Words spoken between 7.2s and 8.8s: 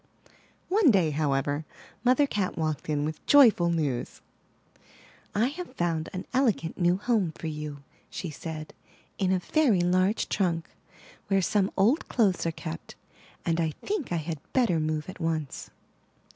for you," she said,